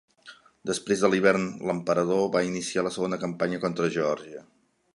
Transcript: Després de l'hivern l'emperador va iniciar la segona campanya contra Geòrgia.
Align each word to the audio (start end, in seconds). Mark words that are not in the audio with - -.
Després 0.69 1.03
de 1.05 1.11
l'hivern 1.13 1.45
l'emperador 1.71 2.25
va 2.37 2.43
iniciar 2.47 2.85
la 2.89 2.93
segona 2.99 3.23
campanya 3.25 3.61
contra 3.67 3.91
Geòrgia. 3.99 4.43